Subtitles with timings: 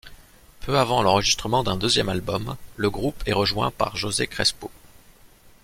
[0.61, 4.71] Peu avant l'enregistrement d'un deuxième album, le groupe est rejoint par José Krespo.